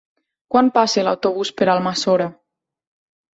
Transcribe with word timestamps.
Quan 0.53 0.71
passa 0.77 1.03
l'autobús 1.07 1.51
per 1.61 1.67
Almassora? 1.75 2.27